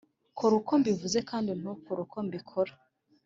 [0.37, 2.73] kora uko mbivuze, kandi ntukore uko mbikora